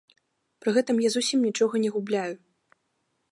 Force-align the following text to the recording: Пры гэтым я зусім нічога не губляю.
Пры 0.63 0.69
гэтым 0.77 0.97
я 1.03 1.09
зусім 1.15 1.39
нічога 1.47 1.73
не 1.83 1.89
губляю. 1.97 2.31